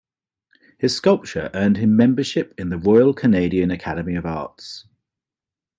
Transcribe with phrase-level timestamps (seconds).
[0.79, 4.87] His sculpture earned him membership in the Royal Canadian Academy of Arts.